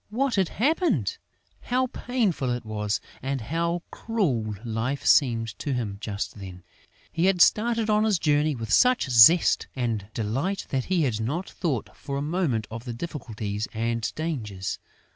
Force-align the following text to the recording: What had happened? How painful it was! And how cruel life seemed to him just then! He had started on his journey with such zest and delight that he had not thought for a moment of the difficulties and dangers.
What 0.09 0.33
had 0.33 0.49
happened? 0.49 1.19
How 1.61 1.85
painful 1.85 2.49
it 2.49 2.65
was! 2.65 2.99
And 3.21 3.39
how 3.39 3.83
cruel 3.91 4.55
life 4.65 5.05
seemed 5.05 5.49
to 5.59 5.73
him 5.73 5.99
just 6.01 6.39
then! 6.39 6.63
He 7.11 7.25
had 7.27 7.39
started 7.39 7.87
on 7.87 8.03
his 8.03 8.17
journey 8.17 8.55
with 8.55 8.73
such 8.73 9.07
zest 9.09 9.67
and 9.75 10.07
delight 10.15 10.65
that 10.69 10.85
he 10.85 11.03
had 11.03 11.21
not 11.21 11.47
thought 11.47 11.95
for 11.95 12.17
a 12.17 12.21
moment 12.23 12.65
of 12.71 12.85
the 12.85 12.93
difficulties 12.95 13.67
and 13.75 14.11
dangers. 14.15 14.79